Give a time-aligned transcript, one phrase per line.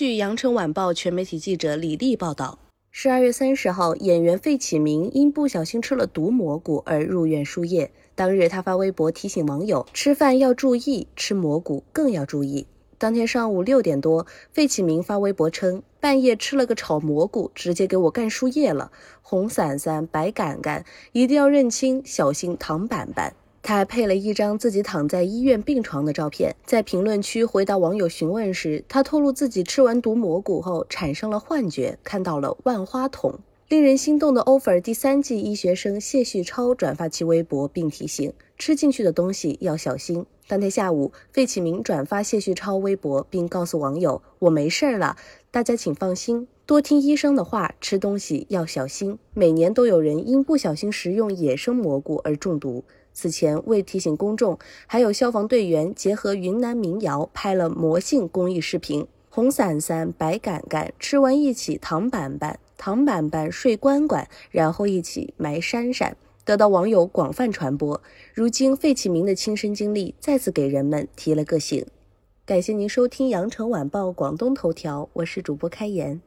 [0.00, 2.58] 据羊城晚报全媒体记者李丽报道，
[2.90, 7.90] 十二月三十号，演员费启鸣因不小心吃了毒蘑菇而入院输液。
[8.14, 12.66] 当日，他发微博提醒网友吃饭要注意，吃蘑菇更要注意。
[12.96, 18.90] 当天上午六点多，费启鸣发微博称，半夜吃了个炒蘑菇，直接给我干输液了，
[19.20, 20.82] 红伞伞、白杆杆，
[21.12, 23.34] 一定要认清，小心躺板板。
[23.62, 26.54] 他还配了一张自己躺在医院病床的照片。
[26.64, 33.38] 在评论区回答网友询问时，他透露自己吃完毒蘑菇后产生了幻觉，看到了万花筒。
[33.68, 40.26] 令人心动的 offer 第三季医学生谢旭超转发其微博，并提醒吃进去的东西要小心。
[40.48, 45.16] 当天下午，费启鸣转发谢旭超微博，并告诉网友：“我没事了，
[45.52, 49.16] 大家请放心，多听医生的话，吃东西要小心。
[49.34, 62.58] 每年都有人因不小心食用野生蘑菇而中毒。”此前，为提醒公众，还有消防队员结合云南民谣拍了魔性公益视频：红伞伞，白杆杆，吃完一起躺板板。
[62.82, 68.00] 躺板板睡关关，然后一起埋山山，得到网友广泛传播。
[68.32, 71.84] 如今费启鸣的亲身经历再次给人们提了个醒。
[72.46, 76.22] 感谢您收听羊城晚报广东头条，我是主播开言。